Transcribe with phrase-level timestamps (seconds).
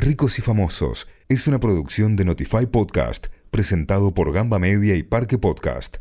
[0.00, 5.36] Ricos y Famosos es una producción de Notify Podcast, presentado por Gamba Media y Parque
[5.36, 5.98] Podcast.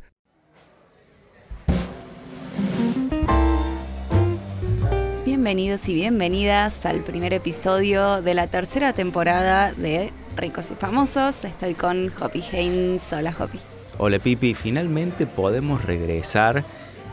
[5.26, 11.44] Bienvenidos y bienvenidas al primer episodio de la tercera temporada de Ricos y Famosos.
[11.44, 13.12] Estoy con Hoppy Haynes.
[13.12, 13.60] Hola Hoppy.
[13.98, 16.64] Hola Pipi, finalmente podemos regresar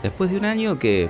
[0.03, 1.09] después de un año que,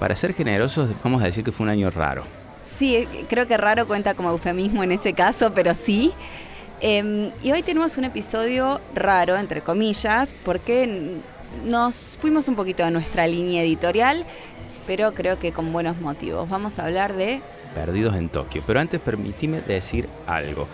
[0.00, 2.37] para ser generosos, vamos a decir que fue un año raro.
[2.76, 6.12] Sí, creo que raro cuenta como eufemismo en ese caso, pero sí.
[6.80, 11.16] Em, y hoy tenemos un episodio raro, entre comillas, porque
[11.64, 14.24] nos fuimos un poquito de nuestra línea editorial,
[14.86, 16.48] pero creo que con buenos motivos.
[16.48, 17.40] Vamos a hablar de...
[17.74, 18.62] Perdidos en Tokio.
[18.66, 20.68] Pero antes permitime decir algo.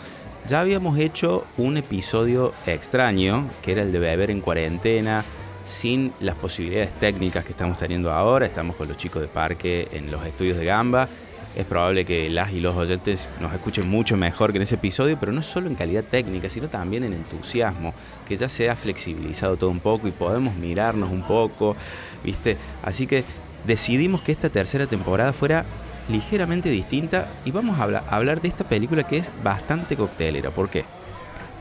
[0.46, 5.24] Ya habíamos hecho un episodio extraño, que era el de beber en cuarentena,
[5.62, 8.44] sin las posibilidades técnicas que estamos teniendo ahora.
[8.44, 11.08] Estamos con los chicos de parque en los estudios de Gamba
[11.56, 15.16] es probable que las y los oyentes nos escuchen mucho mejor que en ese episodio,
[15.18, 17.94] pero no solo en calidad técnica, sino también en entusiasmo,
[18.26, 21.76] que ya se ha flexibilizado todo un poco y podemos mirarnos un poco,
[22.24, 22.56] ¿viste?
[22.82, 23.24] Así que
[23.64, 25.64] decidimos que esta tercera temporada fuera
[26.08, 30.50] ligeramente distinta y vamos a hablar, de esta película que es bastante coctelera.
[30.50, 30.84] ¿Por qué?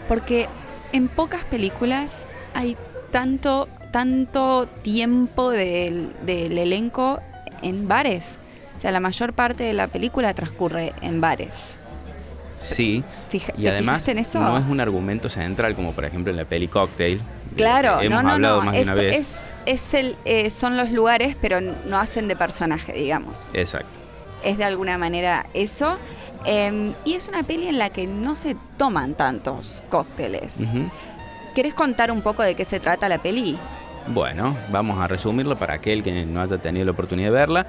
[0.08, 0.48] Porque
[0.92, 2.12] en pocas películas
[2.54, 2.76] hay
[3.12, 7.20] tanto, tanto tiempo del, del elenco
[7.62, 8.34] en bares
[8.84, 11.78] sea, la mayor parte de la película transcurre en bares.
[12.60, 13.04] Sí,
[13.58, 17.22] y además no es un argumento central como por ejemplo en la peli Cocktail.
[17.56, 22.36] Claro, no, no, no, es, Es, el, eh, son los lugares, pero no hacen de
[22.36, 23.52] personaje, digamos.
[23.54, 24.00] Exacto.
[24.44, 25.98] Es de alguna manera eso.
[26.46, 30.74] Em, y es una peli en la que no se toman tantos cócteles.
[31.56, 33.58] ¿Querés contar un poco de qué se trata la peli?
[34.08, 37.68] Bueno, vamos a resumirlo para aquel que no haya tenido la oportunidad de verla.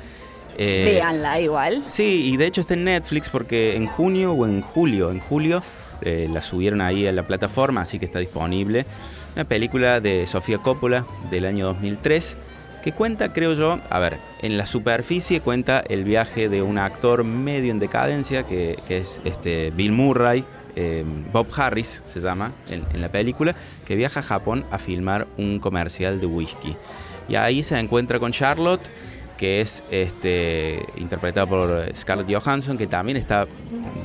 [0.56, 1.82] Eh, Veanla igual.
[1.88, 5.62] Sí, y de hecho está en Netflix porque en junio o en julio, en julio
[6.02, 8.86] eh, la subieron ahí a la plataforma, así que está disponible.
[9.34, 12.36] Una película de Sofía Coppola del año 2003
[12.84, 17.24] que cuenta, creo yo, a ver, en la superficie cuenta el viaje de un actor
[17.24, 20.44] medio en decadencia, que, es este Bill Murray,
[20.76, 23.56] eh, Bob Harris se llama en, en, la película,
[23.86, 26.76] que viaja a Japón a filmar un comercial de whisky.
[27.26, 28.90] Y ahí se encuentra con Charlotte,
[29.36, 33.46] que es este, interpretada por Scarlett Johansson, que también está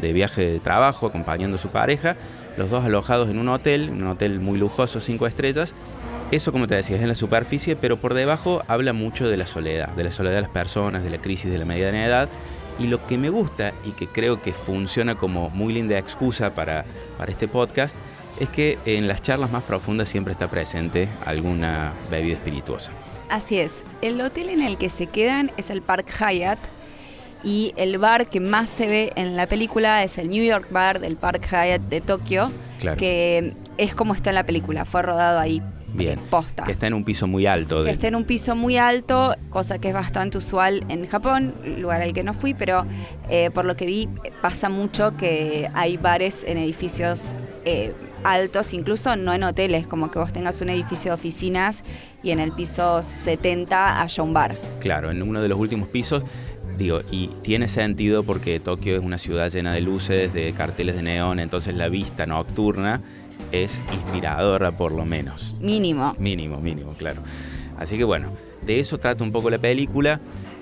[0.02, 2.16] de viaje de trabajo acompañando a su pareja,
[2.58, 5.74] los dos alojados en un hotel, un hotel muy lujoso, cinco estrellas.
[6.32, 9.48] Eso, como te decía, es en la superficie, pero por debajo habla mucho de la
[9.48, 12.30] soledad, de la soledad de las personas, de la crisis de la mediana edad.
[12.78, 16.86] Y lo que me gusta y que creo que funciona como muy linda excusa para,
[17.18, 17.98] para este podcast
[18.40, 22.94] es que en las charlas más profundas siempre está presente alguna bebida espirituosa.
[23.30, 23.84] Así es.
[24.02, 26.60] El hotel en el que se quedan es el Park Hyatt
[27.44, 31.00] y el bar que más se ve en la película es el New York Bar
[31.00, 32.52] del Park Hyatt de Tokio,
[32.98, 35.62] que es como está en la película, fue rodado ahí.
[35.94, 36.20] Bien.
[36.30, 36.66] Posta.
[36.66, 37.84] Que está en un piso muy alto.
[37.84, 42.02] Que está en un piso muy alto, cosa que es bastante usual en Japón, lugar
[42.02, 42.86] al que no fui, pero
[43.30, 44.08] eh, por lo que vi
[44.42, 47.34] pasa mucho que hay bares en edificios
[47.66, 47.94] eh,
[48.24, 51.84] altos, incluso no en hoteles, como que vos tengas un edificio de oficinas
[52.24, 54.58] y en el piso 70 haya un bar.
[54.80, 56.24] Claro, en uno de los últimos pisos
[56.80, 61.04] Digo, y tiene sentido porque Tokio es una ciudad llena de luces, de carteles de
[61.04, 63.02] neón, entonces la vista nocturna
[63.52, 65.58] es inspiradora por lo menos.
[65.60, 66.16] Mínimo.
[66.18, 67.22] Mínimo, mínimo, claro.
[67.78, 68.32] Así que bueno,
[68.66, 70.22] de eso trata un poco la película.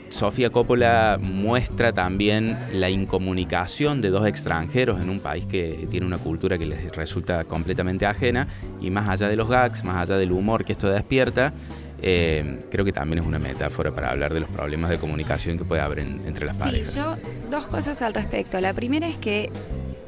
[0.10, 6.18] Sofía Coppola muestra también la incomunicación de dos extranjeros en un país que tiene una
[6.18, 8.48] cultura que les resulta completamente ajena
[8.82, 11.54] y más allá de los gags, más allá del humor que esto despierta,
[12.02, 15.66] eh, creo que también es una metáfora para hablar de los problemas de comunicación que
[15.66, 16.94] puede haber entre las parejas.
[16.94, 17.18] Sí, yo
[17.50, 18.62] dos cosas al respecto.
[18.62, 19.52] La primera es que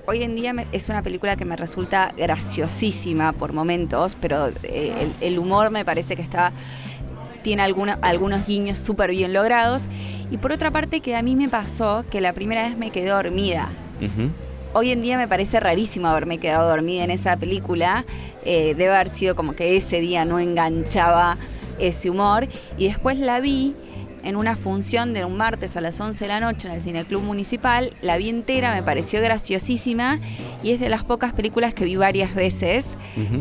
[0.06, 5.40] hoy en día es una película que me resulta graciosísima por momentos, pero eh, el
[5.40, 6.52] humor me parece que está
[7.41, 9.88] tiene algunos guiños súper bien logrados.
[10.31, 13.09] Y por otra parte, que a mí me pasó que la primera vez me quedé
[13.09, 13.69] dormida.
[14.73, 18.06] Hoy en día me parece rarísimo haberme quedado dormida en esa película.
[18.45, 21.38] Eh, debe haber sido como que ese día no enganchaba
[21.80, 22.47] ese humor.
[22.77, 23.75] Y después la vi
[24.24, 27.21] en una función de un martes a las 11 de la noche en el Cineclub
[27.21, 27.94] Municipal.
[28.01, 30.19] La vi entera, me pareció graciosísima
[30.63, 32.98] y es de las pocas películas que vi varias veces.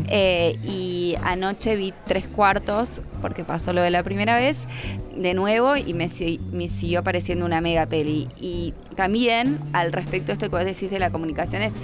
[0.09, 4.67] Eh, y anoche vi tres cuartos, porque pasó lo de la primera vez,
[5.15, 6.07] de nuevo y me,
[6.51, 8.27] me siguió pareciendo una mega peli.
[8.39, 11.75] Y también al respecto esto que vos decís de la comunicación es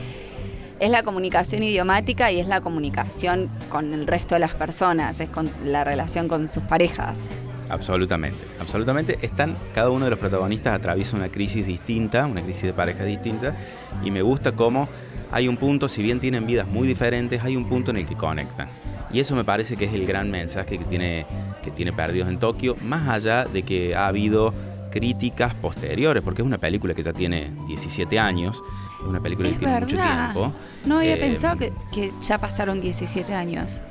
[0.79, 5.29] es la comunicación idiomática y es la comunicación con el resto de las personas, es
[5.29, 7.29] con la relación con sus parejas.
[7.69, 9.17] Absolutamente, absolutamente.
[9.21, 13.55] Están, cada uno de los protagonistas atraviesa una crisis distinta, una crisis de pareja distinta,
[14.03, 14.87] y me gusta cómo
[15.31, 18.15] hay un punto, si bien tienen vidas muy diferentes, hay un punto en el que
[18.15, 18.69] conectan.
[19.11, 21.25] Y eso me parece que es el gran mensaje que tiene,
[21.63, 24.53] que tiene Perdidos en Tokio, más allá de que ha habido
[24.91, 28.63] críticas posteriores, porque es una película que ya tiene 17 años,
[29.01, 30.53] es una película que tiene mucho tiempo.
[30.85, 33.81] No había eh, pensado que, que, ya pasaron 17 años.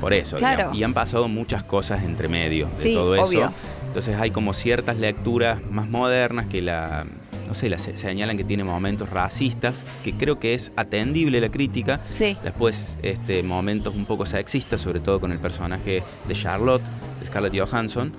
[0.00, 0.72] Por eso, claro.
[0.74, 3.52] y, han pasado muchas cosas entre medio de todo eso.
[3.86, 7.06] Entonces hay como ciertas lecturas más modernas que la
[7.46, 12.00] no sé, la, señalan que tiene momentos racistas, que creo que es atendible la crítica.
[12.10, 12.36] Sí.
[12.42, 16.82] Después, este, momentos un poco sexistas, sobre todo con el personaje de Charlotte,
[17.20, 18.12] de Scarlett Johansson.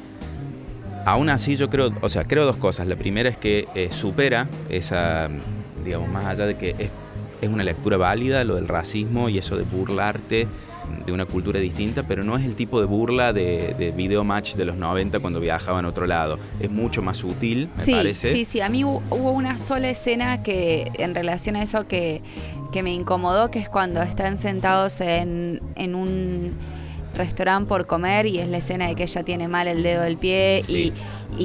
[1.05, 2.87] Aún así, yo creo, o sea, creo dos cosas.
[2.87, 5.29] La primera es que eh, supera esa,
[5.83, 6.89] digamos, más allá de que es,
[7.41, 10.47] es una lectura válida, lo del racismo y eso de burlarte
[11.05, 14.55] de una cultura distinta, pero no es el tipo de burla de, de video match
[14.55, 16.37] de los 90 cuando viajaban a otro lado.
[16.59, 18.31] Es mucho más sutil, me parece.
[18.31, 22.21] Sí, sí, a mí hubo una sola escena que en relación a eso que,
[22.71, 26.55] que me incomodó, que es cuando están sentados en, en un
[27.17, 30.17] restaurante por comer y es la escena de que ella tiene mal el dedo del
[30.17, 30.93] pie y,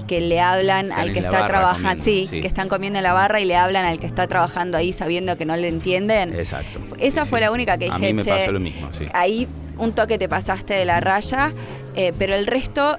[0.07, 3.45] que le hablan al que está trabajando, sí, que están comiendo en la barra y
[3.45, 6.35] le hablan al que está trabajando ahí sabiendo que no le entienden.
[6.35, 6.81] Exacto.
[6.99, 7.97] Esa fue la única que dije.
[7.97, 9.07] A mí me pasó lo mismo, sí.
[9.13, 9.49] Ahí
[9.79, 11.53] un toque te pasaste de la raya,
[11.95, 12.99] eh, pero el resto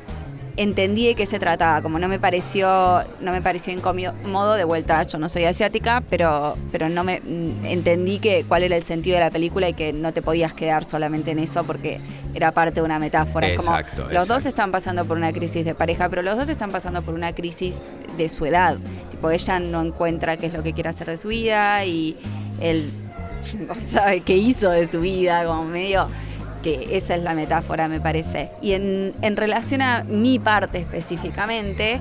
[0.57, 5.01] entendí de qué se trataba, como no me pareció, no me pareció incómodo, de vuelta,
[5.03, 9.15] yo no soy asiática, pero, pero no me mm, entendí que cuál era el sentido
[9.15, 11.99] de la película y que no te podías quedar solamente en eso porque
[12.35, 13.49] era parte de una metáfora.
[13.49, 17.01] Exacto, los dos están pasando por una crisis de pareja, pero los dos están pasando
[17.01, 17.81] por una crisis
[18.17, 18.77] de su edad.
[19.11, 22.15] Tipo, ella no encuentra qué es lo que quiere hacer de su vida y
[22.61, 22.91] él
[23.67, 26.07] no sabe qué hizo de su vida, como medio
[26.63, 28.49] que esa es la metáfora, me parece.
[28.61, 31.99] Y en, relación a mi parte específicamente,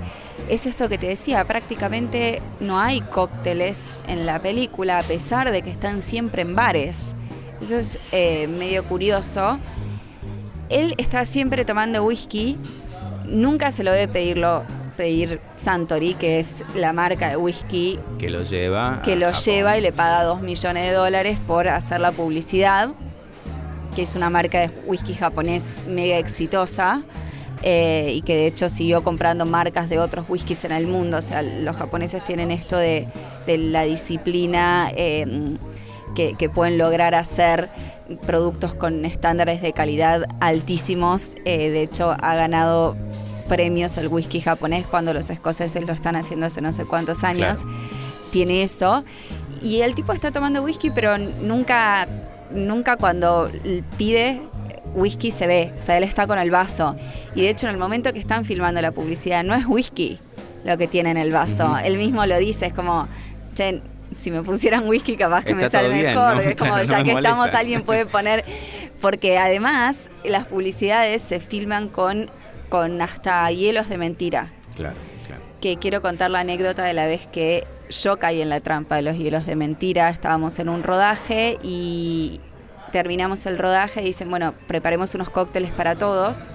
[0.48, 5.60] es esto que te decía, prácticamente no hay cócteles en la película, a pesar de
[5.60, 7.14] que están siempre en bares.
[7.60, 9.58] Eso es eh, medio curioso.
[10.70, 12.56] Él está siempre tomando whisky,
[13.26, 14.62] nunca se lo debe pedirlo
[14.96, 19.80] pedir Santori, que es la marca de whisky que lo lleva, que lo lleva y
[19.80, 22.90] le paga dos millones de dólares por hacer la publicidad
[23.94, 27.02] que es una marca de whisky japonés mega exitosa.
[27.64, 31.18] Eh, y que de hecho siguió comprando marcas de otros whiskies en el mundo.
[31.18, 33.06] O sea, los japoneses tienen esto de,
[33.46, 35.56] la disciplina eh,
[36.14, 37.70] que, pueden lograr hacer
[38.26, 41.36] productos con estándares de calidad altísimos.
[41.44, 42.96] Eh, de hecho, ha ganado
[43.48, 47.60] premios el whisky japonés cuando los escoceses lo están haciendo hace no sé cuántos años.
[48.32, 49.04] Tiene eso.
[49.62, 52.08] Y el tipo está tomando whisky, pero nunca
[52.54, 53.50] nunca cuando
[53.96, 54.42] pide
[54.94, 56.96] whisky se ve, o sea, él está con el vaso.
[57.34, 60.18] Y de hecho, en el momento que están filmando la publicidad, no es whisky
[60.64, 61.76] lo que tiene en el vaso.
[61.78, 63.08] Él mismo lo dice, es como,
[63.54, 63.82] che,
[64.16, 66.40] si me pusieran whisky, capaz que me sale mejor.
[66.40, 68.44] Es como, ya que estamos, alguien puede poner.
[69.00, 72.30] Porque además, las publicidades se filman con,
[72.68, 74.50] con hasta hielos de mentira.
[74.76, 74.96] Claro,
[75.26, 75.42] claro.
[75.60, 79.02] Que quiero contar la anécdota de la vez que yo caí en la trampa de
[79.02, 80.08] los hielos de mentira.
[80.08, 82.40] Estábamos en un rodaje y
[82.90, 86.48] terminamos el rodaje y dicen, bueno, preparemos unos cócteles para todos.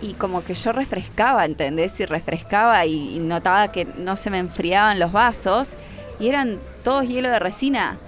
[0.00, 1.98] Y como que yo refrescaba, ¿entendés?
[2.00, 5.70] Y refrescaba y, notaba que no se me enfriaban los vasos
[6.20, 7.98] y eran todos hielo de resina.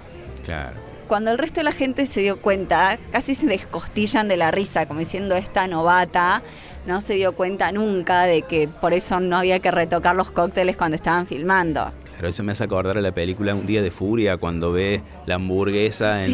[0.45, 0.75] Claro.
[1.07, 4.85] Cuando el resto de la gente se dio cuenta, casi se descostillan de la risa,
[4.85, 6.43] como diciendo esta novata
[6.85, 10.77] no se dio cuenta nunca de que por eso no había que retocar los cócteles
[10.77, 11.91] cuando estaban filmando.
[12.17, 15.35] Pero eso me hace acordar a la película Un día de furia, cuando ve la
[15.35, 16.25] hamburguesa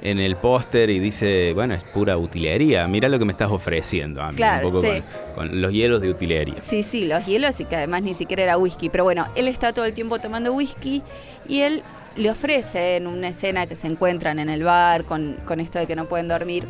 [0.00, 4.22] en, el póster y dice, bueno, es pura utilería, mira lo que me estás ofreciendo
[4.22, 4.80] a mí, un poco
[5.34, 6.60] con, los hielos de utilería.
[6.60, 9.72] Sí, sí, los hielos y que además ni siquiera era whisky, pero bueno, él está
[9.72, 11.02] todo el tiempo tomando whisky
[11.48, 11.82] y él
[12.14, 15.86] le ofrece en una escena que se encuentran en el bar con, con esto de
[15.86, 16.64] que no pueden dormir,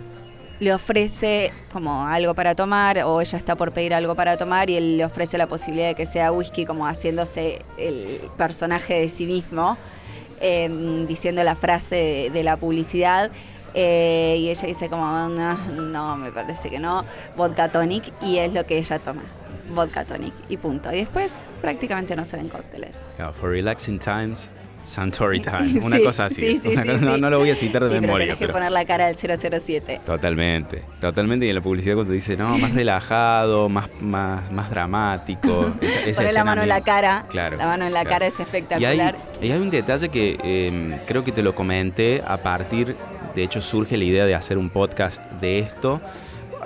[0.60, 4.76] le ofrece como algo para tomar o ella está por pedir algo para tomar y
[4.76, 9.26] él le ofrece la posibilidad de que sea whisky como haciéndose el personaje de sí
[9.26, 9.76] mismo,
[10.40, 13.30] em, diciendo la frase de, la publicidad.
[13.74, 17.04] Eh, y ella dice como, no, me parece que no,
[17.36, 19.22] vodka tonic y es lo que ella toma
[19.70, 20.92] vodka tonic y punto.
[20.92, 23.00] Y después prácticamente no se ven cócteles.
[23.34, 24.50] for relaxing times,
[24.88, 26.60] Santori Time, una cosa así.
[27.00, 28.26] no, lo voy a citar de memoria.
[28.26, 30.00] Pero tenés que poner la cara del 007.
[30.04, 31.46] Totalmente, totalmente.
[31.46, 35.74] Y en la publicidad cuando dice, no, más relajado, más, más, más dramático.
[36.16, 37.26] Poner la mano en la cara.
[37.28, 37.58] Claro.
[37.58, 39.16] La mano en la cara es espectacular.
[39.42, 42.96] Y hay, un detalle que em, creo que te lo comenté a partir,
[43.34, 46.00] de hecho surge la idea de hacer un podcast de esto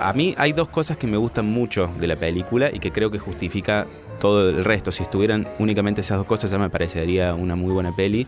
[0.03, 3.11] a mí hay dos cosas que me gustan mucho de la película y que creo
[3.11, 3.87] que justifica
[4.23, 4.93] todo el resto.
[4.93, 8.25] Si estuvieran únicamente esas dos cosas ya me parecería una muy buena peli,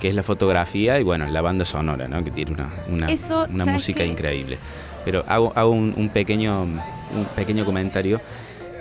[0.00, 2.24] que es la fotografía y bueno, la banda sonora, ¿no?
[2.24, 4.06] que tiene una, una, Eso, una ¿sabes música qué?
[4.06, 4.58] increíble.
[5.04, 8.20] Pero hago, hago un, un pequeño, un pequeño comentario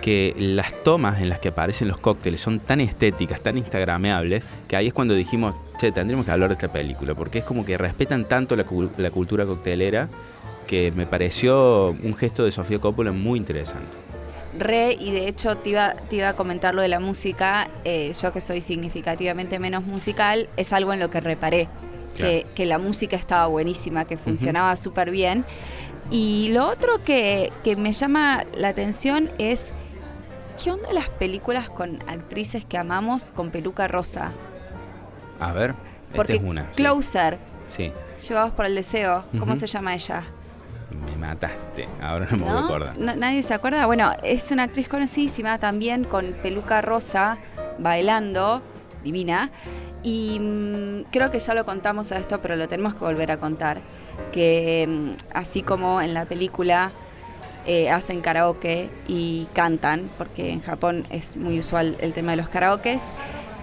[0.01, 4.75] que las tomas en las que aparecen los cócteles son tan estéticas, tan instagrameables, que
[4.75, 7.77] ahí es cuando dijimos, che, tendríamos que hablar de esta película, porque es como que
[7.77, 8.65] respetan tanto la,
[8.97, 10.09] la cultura coctelera
[10.65, 14.04] que me pareció un gesto de Sofía Coppola muy interesante.
[14.57, 18.11] Re, y de hecho te iba, te iba a comentar lo de la música, eh,
[18.21, 21.67] yo que soy significativamente menos musical, es algo en lo que reparé,
[22.15, 22.55] que, Claro.
[22.55, 25.45] que la música estaba buenísima, que funcionaba súper bien.
[26.11, 29.73] Y lo otro que, que me llama la atención es,
[30.63, 34.31] ¿qué onda las películas con actrices que amamos con peluca rosa?
[35.39, 35.75] A ver,
[36.15, 36.71] Porque esta es una.
[36.71, 37.91] Closer, Sí,
[38.29, 40.23] Llevados por el Deseo, ¿cómo se llama ella?
[40.91, 42.65] Me mataste, ahora no me voy a ¿No?
[42.65, 42.97] acordar.
[42.97, 43.85] No- ¿Nadie se acuerda?
[43.85, 47.37] Bueno, es una actriz conocidísima también con peluca rosa,
[47.79, 48.61] bailando,
[49.03, 49.49] divina.
[50.03, 53.37] Y mm, creo que ya lo contamos a esto, pero lo tenemos que volver a
[53.37, 53.79] contar.
[54.31, 56.91] Que mm, así como en la película
[57.65, 62.49] eh, hacen karaoke y cantan, porque en Japón es muy usual el tema de los
[62.49, 63.01] karaokes,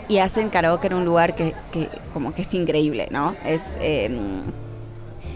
[0.09, 3.37] y hacen karaoke en un lugar que, que como que es increíble, ¿no?
[3.45, 3.76] Es...
[3.81, 4.11] eh,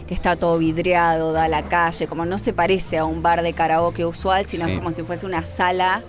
[0.06, 3.42] que está todo vidriado, da a la calle, como no se parece a un bar
[3.42, 4.72] de karaoke usual, sino Sí.
[4.72, 6.02] es como si fuese una sala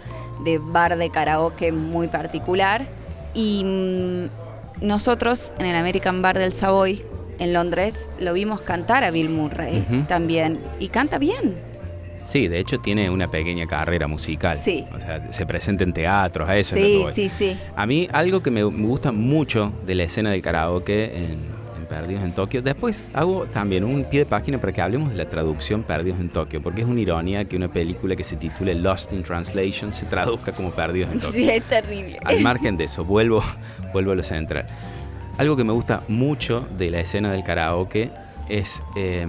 [0.43, 2.87] de bar de karaoke muy particular.
[3.33, 7.03] Y mm, nosotros en el American Bar del Savoy,
[7.39, 10.59] en Londres, lo vimos cantar a Bill Murray también.
[10.79, 11.55] Y canta bien.
[12.25, 14.57] Sí, de hecho tiene una pequeña carrera musical.
[14.61, 14.85] Sí.
[14.95, 17.13] O sea, se presenta en teatros, a eso es lo que Sí, voy.
[17.13, 17.57] sí, sí.
[17.75, 21.56] A mí algo que me, gusta mucho de la escena del karaoke en
[21.87, 25.29] Perdidos en Tokio, después hago también un pie de página para que hablemos de la
[25.29, 29.13] traducción Perdidos en Tokio, porque es una ironía que una película que se titule Lost
[29.13, 31.33] in Translation se traduzca como Perdidos en Tokio.
[31.33, 32.19] Sí, es terrible.
[32.23, 33.41] Al margen de eso, vuelvo,
[33.93, 34.67] vuelvo a lo central.
[35.37, 38.09] Algo que me gusta mucho de la escena del karaoke
[38.49, 39.25] es eh,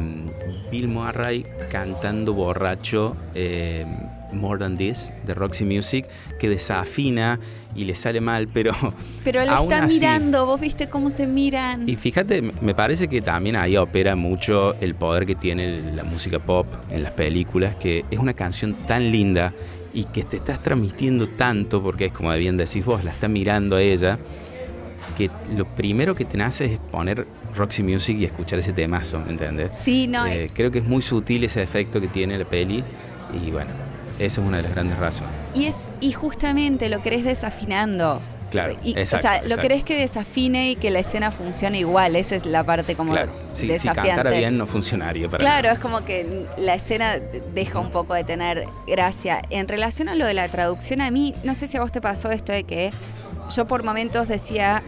[0.70, 3.84] Bill Murray cantando borracho eh,
[4.32, 6.06] More Than This de Roxy Music,
[6.38, 7.38] que desafina
[7.78, 8.72] y le sale mal, pero
[9.24, 11.88] Pero le aún está así- mirando, vos viste cómo se miran.
[11.88, 16.38] y fíjate, me parece que también ahí opera mucho el poder que tiene la música
[16.38, 19.52] pop en las películas, que es una canción tan linda
[19.94, 23.76] y que te estás transmitiendo tanto, porque es como bien decís vos, la está mirando
[23.76, 24.18] a ella,
[25.16, 29.30] que lo primero que te nace es poner Roxy Music y escuchar ese temazo, ¿me
[29.32, 29.70] ¿entendés?
[29.74, 32.84] Sí, no, Eh, creo que es muy sutil ese efecto que tiene la peli
[33.32, 33.70] y bueno,
[34.18, 35.32] eso es una de las grandes razones.
[35.54, 38.20] y es y justamente lo querés desafinando.
[38.50, 42.16] Claro, Y, exacto, o sea, lo querés que desafine y que la escena funcione igual.
[42.16, 44.08] Esa es la parte como Claro, si, si desafiante.
[44.08, 45.74] cantara bien no funcionaría para Claro, nada.
[45.74, 47.16] es como que la escena
[47.54, 49.42] deja un poco de tener gracia.
[49.50, 52.00] En relación a lo de la traducción, a mí, no sé si a vos te
[52.00, 52.90] pasó esto de que
[53.54, 54.82] yo por momentos decía,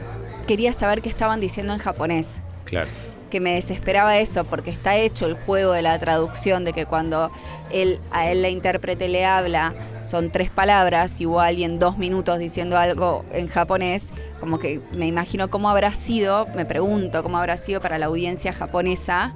[0.46, 2.38] quería saber qué estaban diciendo en japonés.
[2.64, 2.88] Claro.
[3.30, 7.30] Que me desesperaba eso, porque está hecho el juego de la traducción, de que cuando
[7.70, 12.38] él, a él la intérprete le habla, son tres palabras, y hubo alguien dos minutos
[12.40, 14.08] diciendo algo en japonés,
[14.40, 18.52] como que me imagino cómo habrá sido, me pregunto cómo habrá sido para la audiencia
[18.52, 19.32] japonesa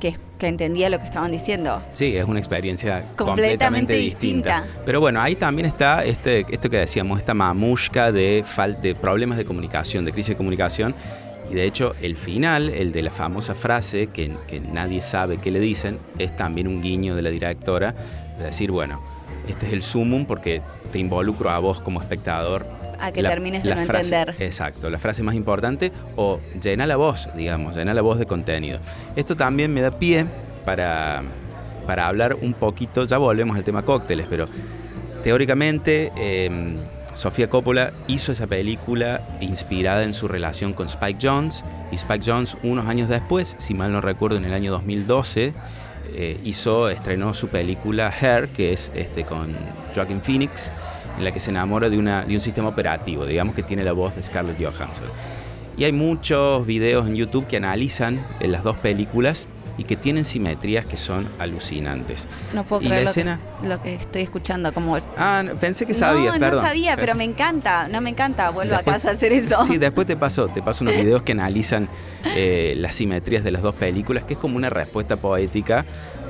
[0.00, 1.82] que, que entendía lo que estaban diciendo.
[1.90, 4.60] Sí, es una experiencia Completamente completamente, distinta.
[4.60, 4.82] distinta.
[4.84, 8.44] Pero bueno, ahí también está este, esto que decíamos, esta mamushka de,
[8.80, 10.94] de problemas de comunicación, de crisis de comunicación.
[11.50, 15.50] Y de hecho, el final, el de la famosa frase que, que nadie sabe qué
[15.50, 17.94] le dicen, es también un guiño de la directora
[18.38, 19.00] de decir, bueno,
[19.48, 20.60] este es el sumum porque
[20.92, 22.66] te involucro a vos como espectador.
[22.98, 24.34] A que termines de no frase- entender.
[24.42, 28.78] Exacto, la frase más importante o llena la voz, digamos, llena la voz de contenido.
[29.14, 30.26] Esto también me da pie
[30.64, 31.22] para,
[31.86, 34.48] para hablar un poquito, ya volvemos al tema cócteles, pero
[35.22, 36.76] teóricamente eh,
[37.16, 42.58] Sofía Coppola hizo esa película inspirada en su relación con Spike Jones y Spike Jones
[42.62, 45.54] unos años después, si mal no recuerdo en el año 2012,
[46.12, 49.54] eh, hizo, estrenó su película Her, que es este, con
[49.94, 50.70] Joaquin Phoenix,
[51.16, 53.92] en la que se enamora de, una, de un sistema operativo, digamos que tiene la
[53.92, 55.08] voz de Scarlett Johansson.
[55.78, 60.24] Y hay muchos videos en YouTube que analizan eh, las dos películas y que tienen
[60.24, 62.28] simetrías que son alucinantes.
[62.54, 63.40] No puedo ¿Y la creer lo, escena?
[63.62, 64.72] que, lo que estoy escuchando.
[64.72, 66.62] Como, Ah, pensé que sabías, no, perdón.
[66.62, 67.88] no sabía, pero Pensé- me encanta.
[67.88, 68.50] No me encanta.
[68.50, 69.66] Vuelvo a casa a hacer eso.
[69.66, 71.88] Sí, después te paso, te paso unos videos que analizan
[72.36, 75.84] eh, las simetrías de las dos películas, que es como una respuesta poética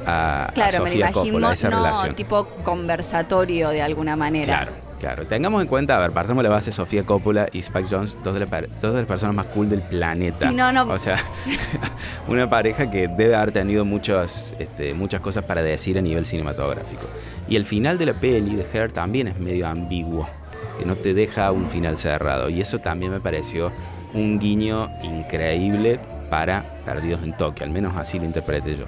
[0.06, 2.14] a, a Claro, me lo Sofía imagino Coppola, a esa no, relación.
[2.16, 4.44] tipo conversatorio de alguna manera.
[4.46, 8.16] Claro, Claro, tengamos en cuenta, a ver, partamos la base Sofía Coppola y Spike Jones,
[8.24, 10.48] dos de, las personas más cool del planeta.
[10.48, 10.88] Sí, no, no.
[10.90, 11.18] O sea,
[12.28, 17.02] una pareja que debe haber tenido muchas, este, muchas cosas para decir a nivel cinematográfico.
[17.48, 20.28] Y el final de la peli de Her también es medio ambiguo,
[20.78, 22.48] que no te deja un final cerrado.
[22.48, 23.72] Y eso también me pareció
[24.14, 26.00] un guiño increíble
[26.30, 28.86] para Perdidos en Tokio, al menos así lo interpreté yo.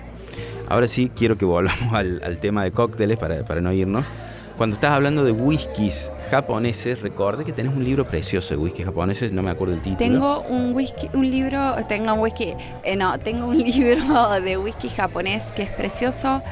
[0.68, 4.10] Ahora sí, quiero que volvamos al, tema de cócteles para, para no irnos.
[4.58, 9.30] Cuando estás hablando de whiskies japoneses, recordé que tenés un libro precioso de whiskies japoneses,
[9.30, 9.98] no me acuerdo el título.
[9.98, 14.88] Tengo un whisky, un libro, tengo un whisky, eh, no, tengo un libro de whisky
[14.88, 16.42] japonés que es precioso,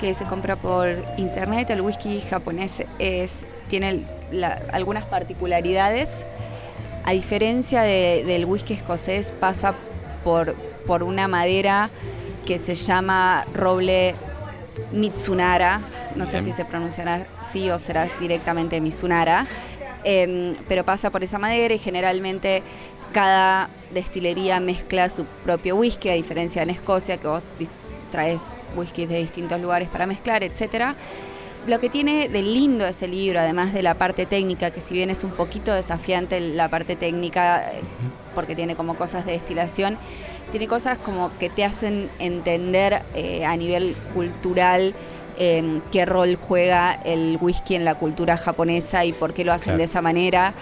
[0.00, 0.88] que se compra por
[1.18, 1.68] internet.
[1.68, 4.06] El whisky japonés es, tiene
[4.72, 6.24] algunas particularidades.
[7.04, 9.74] A diferencia del whisky escocés, pasa
[10.24, 10.54] por,
[10.86, 11.90] por una madera
[12.46, 14.14] que se llama roble
[14.92, 15.80] Mitsunara,
[16.16, 19.46] no sé si se pronunciará así o será directamente Mitsunara,
[20.04, 22.62] em, pero pasa por esa madera y generalmente
[23.12, 27.44] cada destilería mezcla su propio whisky, a diferencia en Escocia, que vos
[28.10, 30.96] traes whiskies de distintos lugares para mezclar, etcétera.
[31.66, 35.10] Lo que tiene de lindo ese libro, además de la parte técnica, que si bien
[35.10, 37.70] es un poquito desafiante la parte técnica,
[38.34, 39.98] porque tiene como cosas de destilación,
[40.50, 44.94] tiene cosas como que te hacen entender eh, a nivel cultural
[45.38, 49.76] em, qué rol juega el whisky en la cultura japonesa y por qué lo hacen
[49.76, 50.54] de esa manera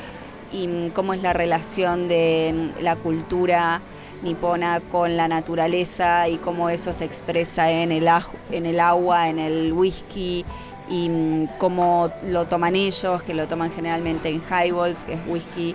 [0.53, 3.81] y mm, cómo es la relación de mm, la cultura
[4.23, 8.09] nipona con la naturaleza y cómo eso se expresa en el,
[8.51, 10.45] en el agua, en el whisky
[10.89, 15.75] y mm, cómo lo toman ellos, que lo toman generalmente en highballs, que es whisky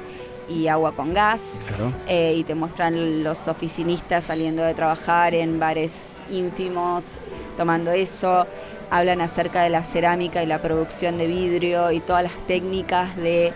[0.50, 1.60] y agua con gas.
[2.08, 7.20] Eh, y te muestran los oficinistas saliendo de trabajar en bares ínfimos,
[7.58, 8.48] tomando eso.
[8.89, 13.53] Hablan acerca de la cerámica y la producción de vidrio y todas las técnicas de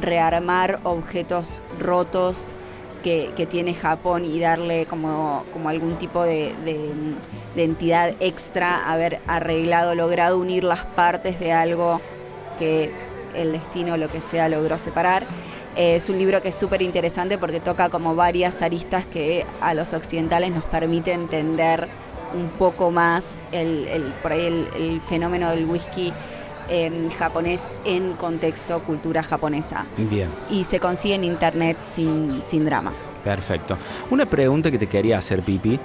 [0.00, 2.54] rearmar objetos rotos
[3.02, 6.90] que, tiene Japón y darle como, como algún tipo de, de
[7.64, 12.00] entidad extra, haber arreglado, logrado unir las partes de algo
[12.58, 12.92] que
[13.34, 15.24] el destino, lo que sea, logró separar.
[15.76, 19.74] Eh, es un libro que es súper interesante porque toca como varias aristas que a
[19.74, 21.88] los occidentales nos permite entender
[22.34, 26.12] un poco más el, por ahí el, fenómeno del whisky
[26.68, 29.86] en japonés en contexto cultura japonesa.
[29.96, 30.28] Bien.
[30.50, 32.92] Y se consigue en internet sin, sin drama.
[33.24, 33.78] Perfecto.
[34.10, 35.78] Una pregunta que te quería hacer, Pipi,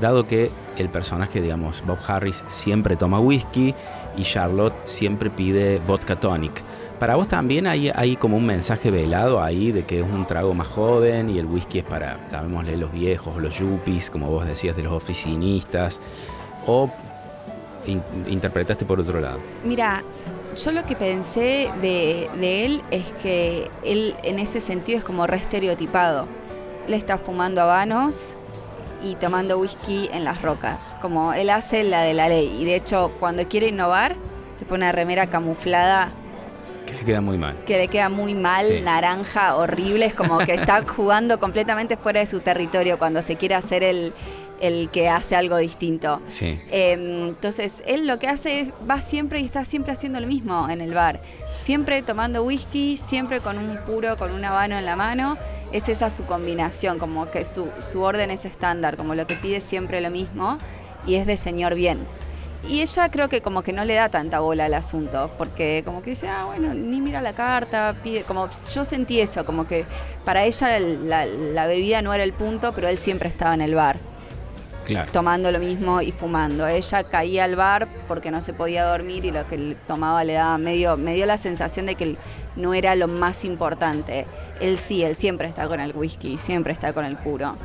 [0.00, 3.74] dado que el personaje, digamos, Bob Harris siempre toma whisky
[4.16, 6.62] y Charlotte siempre pide vodka tonic.
[6.98, 10.66] Para vos también hay, como un mensaje velado ahí de que es un trago más
[10.66, 14.82] joven y el whisky es para, llamémosle, los viejos, los yuppies, como vos decías, de
[14.82, 16.00] los oficinistas.
[16.66, 16.90] ¿O
[18.26, 19.40] interpretaste por otro lado?
[19.62, 20.02] Mira,
[20.56, 22.30] yo lo que pensé de,
[22.64, 26.26] él es que él en ese sentido es como re estereotipado.
[26.88, 28.36] Él está fumando habanos
[29.10, 30.96] y tomando whisky en las rocas.
[31.00, 32.56] Como él hace la de la ley.
[32.60, 34.16] Y de hecho, cuando quiere innovar,
[34.56, 36.10] se pone una remera camuflada
[36.86, 37.56] que le queda muy mal.
[37.66, 42.26] Que le queda muy mal, naranja, horrible, es como que está jugando completamente fuera de
[42.26, 44.12] su territorio cuando se quiere hacer el,
[44.60, 46.20] el que hace algo distinto.
[46.28, 46.60] Sí.
[46.70, 50.68] Em, entonces, él lo que hace es, va siempre y está siempre haciendo lo mismo
[50.68, 51.20] en el bar.
[51.60, 55.36] Siempre tomando whisky, siempre con un puro, con un habano en la mano.
[55.72, 59.60] Es esa su combinación, como que su, su orden es estándar, como lo que pide
[59.60, 60.58] siempre lo mismo
[61.06, 62.00] y es de señor bien.
[62.68, 66.02] Y ella creo que como que no le da tanta bola al asunto, porque como
[66.02, 69.84] que dice, ah, bueno, ni mira la carta, pide, como yo sentí eso, como que
[70.24, 74.00] para ella la, bebida no era el punto, pero él siempre estaba en el bar.
[74.86, 75.10] Claro.
[75.12, 76.66] tomando lo mismo y fumando.
[76.66, 80.56] Ella caía al bar porque no se podía dormir y lo que tomaba le daba
[80.58, 82.16] medio, me dio la sensación de que
[82.54, 84.26] no era lo más importante.
[84.60, 87.56] Él sí, él siempre está con el whisky, siempre está con el puro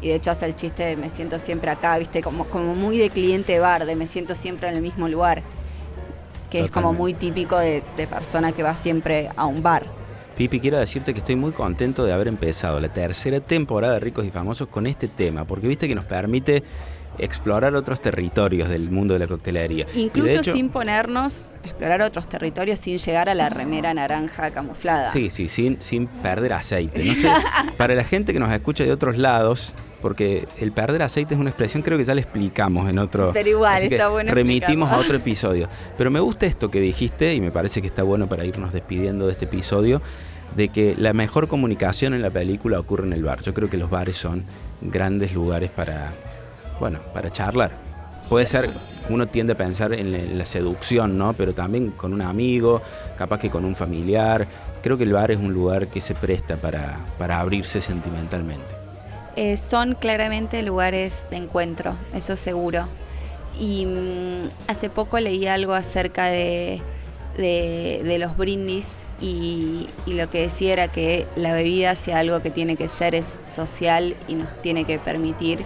[0.00, 2.98] y de hecho hace el chiste de me siento siempre acá, viste, como, como muy
[2.98, 5.42] de cliente bar, de me siento siempre en el mismo lugar,
[6.50, 9.84] que es como muy típico de, persona que va siempre a un bar.
[10.36, 14.26] Pipi, quiero decirte que estoy muy contento de haber empezado la tercera temporada de Ricos
[14.26, 16.62] y Famosos con este tema, porque viste que nos permite
[17.18, 19.86] explorar otros territorios del mundo de la coctelería.
[19.94, 25.06] Incluso sin ponernos, explorar otros territorios sin llegar a la remera naranja camuflada.
[25.06, 27.02] Sí, sí, sin, sin perder aceite.
[27.02, 27.30] No sé,
[27.78, 31.50] para la gente que nos escucha de otros lados, porque el perder aceite es una
[31.50, 33.30] expresión creo que ya la explicamos en otro...
[33.32, 34.32] Pero igual, está bueno.
[34.32, 35.68] Remitimos a otro episodio.
[35.96, 39.26] Pero me gusta esto que dijiste y me parece que está bueno para irnos despidiendo
[39.26, 40.02] de este episodio,
[40.54, 43.40] de que la mejor comunicación en la película ocurre en el bar.
[43.42, 44.44] Yo creo que los bares son
[44.80, 46.12] grandes lugares para,
[46.78, 47.72] bueno, para charlar.
[48.28, 48.70] Puede ser,
[49.08, 51.32] uno tiende a pensar en la seducción, ¿no?
[51.32, 52.82] Pero también con un amigo,
[53.16, 54.46] capaz que con un familiar.
[54.82, 58.85] Creo que el bar es un lugar que se presta para, para abrirse sentimentalmente.
[59.36, 62.88] Eh, son claramente lugares de encuentro, eso seguro.
[63.60, 66.80] Y mm, hace poco leí algo acerca de,
[67.36, 68.88] de, los brindis
[69.20, 73.14] y, y, lo que decía era que la bebida, sea algo que tiene que ser,
[73.14, 75.60] es social y nos tiene que permitir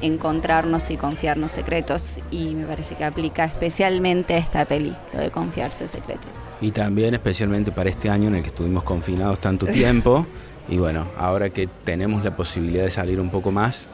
[0.00, 5.30] encontrarnos y confiarnos secretos y me parece que aplica especialmente a esta peli, lo de
[5.30, 6.58] confiarse secretos.
[6.60, 10.26] Y también especialmente para este año en el que estuvimos confinados tanto tiempo
[10.68, 13.88] y bueno, ahora que tenemos la posibilidad de salir un poco más,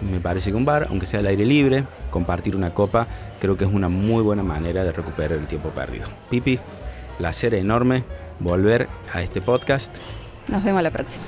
[0.00, 3.06] me parece que un bar, aunque sea al aire libre, compartir una copa,
[3.40, 6.08] creo que es una muy buena manera de recuperar el tiempo perdido.
[6.30, 6.58] Pipi,
[7.18, 8.04] placer enorme
[8.40, 9.96] volver a este podcast.
[10.48, 11.24] Nos vemos la próxima.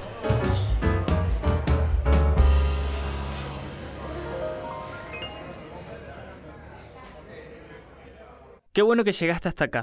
[8.72, 9.82] Qué bueno que llegaste hasta acá.